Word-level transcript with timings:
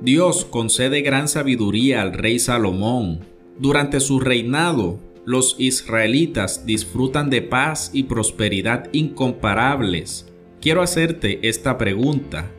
Dios 0.00 0.44
concede 0.44 1.00
gran 1.00 1.26
sabiduría 1.26 2.02
al 2.02 2.12
rey 2.12 2.38
Salomón. 2.38 3.20
Durante 3.58 4.00
su 4.00 4.20
reinado, 4.20 4.98
los 5.24 5.56
israelitas 5.58 6.66
disfrutan 6.66 7.30
de 7.30 7.40
paz 7.40 7.90
y 7.94 8.04
prosperidad 8.04 8.88
incomparables. 8.92 10.30
Quiero 10.60 10.82
hacerte 10.82 11.48
esta 11.48 11.78
pregunta. 11.78 12.50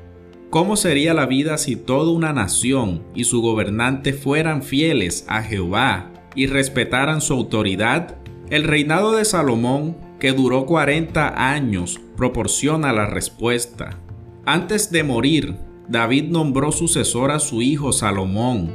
¿Cómo 0.50 0.76
sería 0.76 1.14
la 1.14 1.28
vida 1.28 1.58
si 1.60 1.76
toda 1.76 2.12
una 2.12 2.34
nación 2.34 3.04
y 3.14 3.26
su 3.26 3.42
gobernante 3.42 4.14
fueran 4.14 4.64
fieles 4.64 5.26
a 5.28 5.44
Jehová 5.44 6.12
y 6.36 6.48
respetaran 6.48 7.22
su 7.22 7.34
autoridad? 7.34 8.16
El 8.50 8.64
reinado 8.64 9.16
de 9.16 9.26
Salomón, 9.26 9.98
que 10.20 10.32
duró 10.32 10.66
40 10.66 11.52
años, 11.54 12.00
proporciona 12.16 12.94
la 12.94 13.06
respuesta. 13.06 14.00
Antes 14.46 14.90
de 14.90 15.04
morir, 15.04 15.56
David 15.88 16.26
nombró 16.26 16.72
sucesor 16.72 17.32
a 17.32 17.40
su 17.40 17.62
hijo 17.62 17.94
Salomón. 17.94 18.72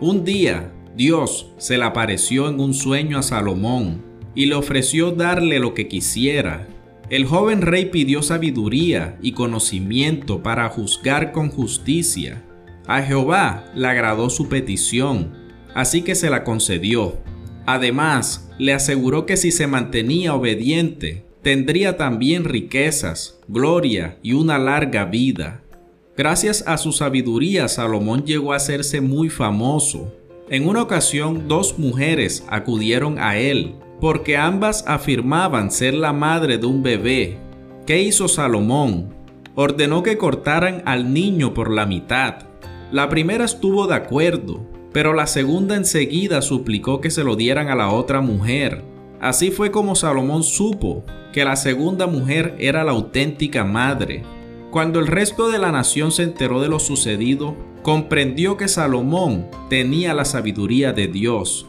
Un 0.00 0.24
día, 0.24 0.72
Dios 0.96 1.52
se 1.58 1.78
le 1.78 1.84
apareció 1.84 2.48
en 2.48 2.58
un 2.58 2.74
sueño 2.74 3.18
a 3.18 3.22
Salomón 3.22 4.02
y 4.34 4.46
le 4.46 4.56
ofreció 4.56 5.12
darle 5.12 5.60
lo 5.60 5.74
que 5.74 5.86
quisiera. 5.86 6.66
El 7.08 7.24
joven 7.24 7.62
rey 7.62 7.86
pidió 7.86 8.20
sabiduría 8.22 9.16
y 9.22 9.32
conocimiento 9.32 10.42
para 10.42 10.68
juzgar 10.68 11.30
con 11.30 11.50
justicia. 11.50 12.42
A 12.88 13.00
Jehová 13.02 13.70
le 13.76 13.86
agradó 13.86 14.28
su 14.28 14.48
petición, 14.48 15.34
así 15.74 16.02
que 16.02 16.16
se 16.16 16.30
la 16.30 16.42
concedió. 16.42 17.18
Además, 17.64 18.50
le 18.58 18.74
aseguró 18.74 19.24
que 19.24 19.36
si 19.36 19.52
se 19.52 19.68
mantenía 19.68 20.34
obediente, 20.34 21.24
tendría 21.42 21.96
también 21.96 22.44
riquezas, 22.44 23.38
gloria 23.46 24.18
y 24.22 24.32
una 24.32 24.58
larga 24.58 25.04
vida. 25.04 25.62
Gracias 26.16 26.64
a 26.66 26.78
su 26.78 26.92
sabiduría, 26.92 27.68
Salomón 27.68 28.24
llegó 28.24 28.52
a 28.52 28.56
hacerse 28.56 29.00
muy 29.00 29.28
famoso 29.28 30.12
en 30.48 30.68
una 30.68 30.80
ocasión 30.80 31.48
dos 31.48 31.76
mujeres 31.76 32.44
acudieron 32.48 33.18
a 33.18 33.36
él, 33.36 33.74
porque 34.00 34.36
ambas 34.36 34.84
afirmaban 34.86 35.72
ser 35.72 35.94
la 35.94 36.12
madre 36.12 36.56
de 36.56 36.66
un 36.66 36.84
bebé. 36.84 37.36
¿Qué 37.84 38.00
hizo 38.02 38.28
Salomón? 38.28 39.12
Ordenó 39.56 40.04
que 40.04 40.18
cortaran 40.18 40.82
al 40.86 41.12
niño 41.12 41.52
por 41.52 41.72
la 41.72 41.84
mitad. 41.84 42.44
La 42.92 43.08
primera 43.08 43.44
estuvo 43.44 43.88
de 43.88 43.96
acuerdo, 43.96 44.64
pero 44.92 45.14
la 45.14 45.26
segunda 45.26 45.74
enseguida 45.74 46.40
suplicó 46.42 47.00
que 47.00 47.10
se 47.10 47.24
lo 47.24 47.34
dieran 47.34 47.68
a 47.68 47.74
la 47.74 47.90
otra 47.90 48.20
mujer. 48.20 48.84
Así 49.20 49.50
fue 49.50 49.72
como 49.72 49.96
Salomón 49.96 50.44
supo 50.44 51.04
que 51.32 51.44
la 51.44 51.56
segunda 51.56 52.06
mujer 52.06 52.54
era 52.60 52.84
la 52.84 52.92
auténtica 52.92 53.64
madre. 53.64 54.22
Cuando 54.70 54.98
el 55.00 55.06
resto 55.06 55.48
de 55.48 55.58
la 55.58 55.72
nación 55.72 56.12
se 56.12 56.24
enteró 56.24 56.60
de 56.60 56.68
lo 56.68 56.78
sucedido, 56.78 57.56
comprendió 57.82 58.56
que 58.56 58.68
Salomón 58.68 59.46
tenía 59.70 60.12
la 60.12 60.24
sabiduría 60.24 60.92
de 60.92 61.06
Dios. 61.06 61.66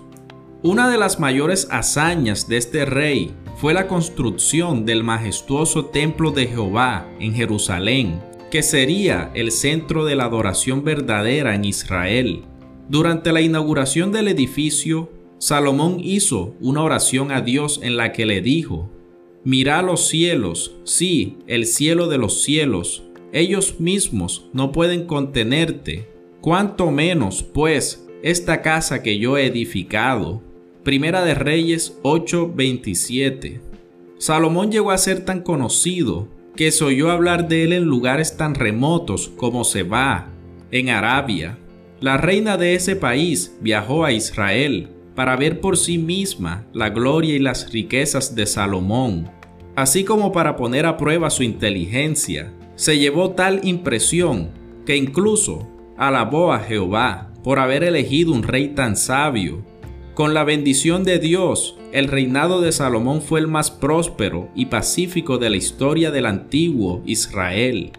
Una 0.64 0.90
de 0.90 0.98
las 0.98 1.20
mayores 1.20 1.68
hazañas 1.70 2.48
de 2.48 2.58
este 2.58 2.86
rey 2.86 3.34
fue 3.58 3.74
la 3.74 3.88
construcción 3.88 4.86
del 4.86 5.04
majestuoso 5.04 5.86
templo 5.86 6.32
de 6.32 6.48
Jehová 6.48 7.08
en 7.20 7.34
Jerusalén, 7.34 8.20
que 8.50 8.64
sería 8.64 9.30
el 9.36 9.52
centro 9.52 10.06
de 10.06 10.16
la 10.16 10.26
adoración 10.26 10.84
verdadera 10.84 11.54
en 11.54 11.66
Israel. 11.66 12.44
Durante 12.90 13.32
la 13.32 13.42
inauguración 13.42 14.12
del 14.12 14.28
edificio, 14.28 15.12
Salomón 15.38 16.00
hizo 16.00 16.56
una 16.60 16.82
oración 16.82 17.32
a 17.32 17.42
Dios 17.42 17.80
en 17.84 17.96
la 17.96 18.12
que 18.12 18.26
le 18.26 18.42
dijo, 18.42 18.90
Mira 19.48 19.82
los 19.82 20.10
cielos, 20.10 20.76
sí, 20.84 21.38
el 21.48 21.68
cielo 21.68 22.10
de 22.10 22.18
los 22.18 22.44
cielos, 22.44 23.06
ellos 23.32 23.80
mismos 23.80 24.50
no 24.52 24.74
pueden 24.74 25.06
contenerte, 25.06 26.10
cuanto 26.42 26.92
menos, 26.92 27.44
pues, 27.44 28.10
esta 28.24 28.62
casa 28.62 29.02
que 29.02 29.20
yo 29.20 29.38
he 29.38 29.46
edificado. 29.46 30.42
Primera 30.84 31.24
de 31.24 31.34
Reyes 31.34 31.98
8:27. 32.04 33.62
Salomón 34.18 34.70
llegó 34.70 34.92
a 34.92 34.98
ser 34.98 35.24
tan 35.24 35.44
conocido 35.44 36.28
que 36.58 36.70
se 36.70 36.84
oyó 36.84 37.10
hablar 37.10 37.48
de 37.48 37.64
él 37.64 37.72
en 37.72 37.86
lugares 37.86 38.36
tan 38.36 38.54
remotos 38.54 39.30
como 39.30 39.64
Seba, 39.64 40.28
en 40.72 40.90
Arabia. 40.90 41.58
La 42.02 42.18
reina 42.18 42.58
de 42.58 42.76
ese 42.76 42.98
país 42.98 43.56
viajó 43.62 44.04
a 44.04 44.12
Israel 44.12 44.90
para 45.16 45.38
ver 45.38 45.62
por 45.62 45.78
sí 45.78 45.98
misma 45.98 46.68
la 46.74 46.90
gloria 46.90 47.34
y 47.34 47.40
las 47.40 47.72
riquezas 47.72 48.36
de 48.36 48.46
Salomón, 48.46 49.37
así 49.78 50.04
como 50.04 50.32
para 50.32 50.56
poner 50.56 50.88
a 50.88 50.98
prueba 50.98 51.30
su 51.30 51.44
inteligencia 51.44 52.52
se 52.76 52.98
llevó 52.98 53.34
tal 53.34 53.60
impresión 53.62 54.50
que 54.88 54.98
incluso 54.98 55.70
alabó 55.98 56.52
a 56.52 56.60
Jehová 56.60 57.32
por 57.44 57.60
haber 57.60 57.84
elegido 57.84 58.34
un 58.34 58.42
rey 58.42 58.70
tan 58.70 58.96
sabio. 58.96 59.64
Con 60.16 60.34
la 60.34 60.44
bendición 60.44 61.04
de 61.04 61.20
Dios, 61.20 61.78
el 61.92 62.08
reinado 62.08 62.60
de 62.60 62.72
Salomón 62.72 63.22
fue 63.22 63.40
el 63.40 63.48
más 63.48 63.70
próspero 63.70 64.50
y 64.56 64.66
pacífico 64.66 65.38
de 65.38 65.52
la 65.52 65.58
historia 65.58 66.10
del 66.10 66.26
antiguo 66.26 67.04
Israel. 67.06 67.92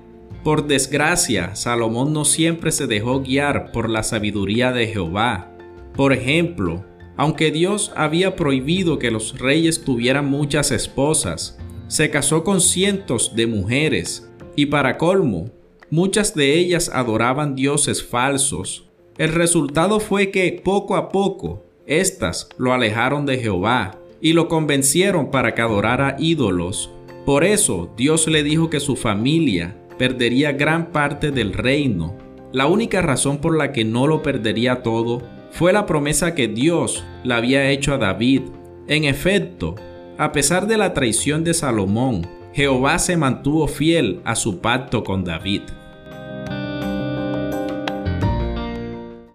Por 0.43 0.67
desgracia, 0.67 1.55
Salomón 1.55 2.13
no 2.13 2.25
siempre 2.25 2.73
se 2.73 2.89
dejó 2.89 3.21
guiar 3.21 3.71
por 3.71 3.89
la 3.89 4.03
sabiduría 4.03 4.73
de 4.73 4.89
Jehová. 4.89 5.53
Por 5.95 6.13
ejemplo, 6.13 6.85
aunque 7.17 7.53
Dios 7.53 7.93
había 7.95 8.35
prohibido 8.35 8.99
que 8.99 9.13
los 9.13 9.39
reyes 9.39 9.85
tuvieran 9.85 10.27
muchas 10.27 10.73
esposas, 10.73 11.57
se 11.89 12.11
casó 12.11 12.45
con 12.45 12.61
cientos 12.61 13.35
de 13.35 13.47
mujeres 13.47 14.31
y 14.55 14.67
para 14.67 14.99
colmo, 14.99 15.51
muchas 15.91 16.35
de 16.35 16.55
ellas 16.55 16.91
adoraban 16.93 17.55
dioses 17.55 18.05
falsos. 18.05 18.85
El 19.17 19.33
resultado 19.33 19.99
fue 19.99 20.31
que 20.31 20.61
poco 20.63 20.97
a 20.97 21.09
poco, 21.09 21.65
éstas 21.87 22.49
lo 22.59 22.73
alejaron 22.73 23.27
de 23.27 23.39
Jehová 23.39 23.99
y 24.21 24.35
lo 24.35 24.49
convencieron 24.49 25.31
para 25.31 25.55
que 25.55 25.63
adorara 25.63 26.17
ídolos. 26.19 26.91
Por 27.25 27.45
eso 27.45 27.93
Dios 27.97 28.29
le 28.29 28.43
dijo 28.43 28.71
que 28.71 28.81
su 28.81 28.97
familia 28.97 29.77
perdería 29.99 30.53
gran 30.53 30.93
parte 30.93 31.31
del 31.31 31.53
reino. 31.53 32.17
La 32.53 32.67
única 32.67 33.03
razón 33.03 33.39
por 33.39 33.57
la 33.57 33.73
que 33.73 33.85
no 33.85 34.07
lo 34.07 34.23
perdería 34.23 34.83
todo 34.83 35.23
fue 35.51 35.73
la 35.73 35.87
promesa 35.87 36.35
que 36.35 36.49
Dios 36.49 37.05
le 37.25 37.35
había 37.35 37.71
hecho 37.71 37.95
a 37.95 37.99
David. 37.99 38.43
En 38.87 39.05
efecto, 39.05 39.75
a 40.19 40.33
pesar 40.33 40.67
de 40.67 40.77
la 40.77 40.95
traición 40.95 41.45
de 41.45 41.55
Salomón, 41.55 42.27
Jehová 42.53 42.99
se 42.99 43.17
mantuvo 43.17 43.69
fiel 43.69 44.21
a 44.25 44.35
su 44.35 44.59
pacto 44.59 45.05
con 45.05 45.23
David. 45.25 45.63